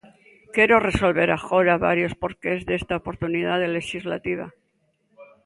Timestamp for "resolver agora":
0.89-1.81